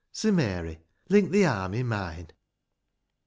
^ 0.01 0.03
So, 0.11 0.31
Mary, 0.31 0.79
link 1.09 1.31
thi 1.31 1.45
arm 1.45 1.75
i' 1.75 1.83
mine. 1.83 2.29